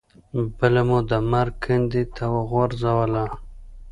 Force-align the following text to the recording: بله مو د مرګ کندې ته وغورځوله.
بله 0.57 0.81
مو 0.87 0.97
د 1.09 1.11
مرګ 1.31 1.53
کندې 1.65 2.03
ته 2.15 2.23
وغورځوله. 2.35 3.25